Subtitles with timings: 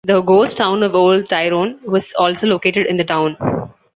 [0.03, 3.37] The ghost town of Old Tyrone was also located in the town.